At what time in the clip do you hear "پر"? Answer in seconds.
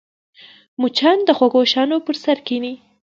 2.05-2.15